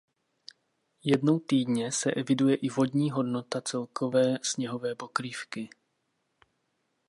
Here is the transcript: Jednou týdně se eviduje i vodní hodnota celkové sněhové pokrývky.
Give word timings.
Jednou 1.03 1.39
týdně 1.39 1.91
se 1.91 2.11
eviduje 2.11 2.55
i 2.55 2.69
vodní 2.69 3.11
hodnota 3.11 3.61
celkové 3.61 4.39
sněhové 4.41 4.95
pokrývky. 4.95 5.69